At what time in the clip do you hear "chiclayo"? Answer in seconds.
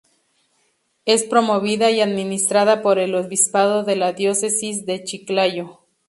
5.03-5.77